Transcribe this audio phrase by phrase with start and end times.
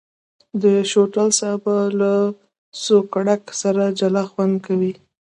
[0.63, 2.13] د شوتل سابه له
[2.83, 4.93] سوکړک سره جلا خوند کوي.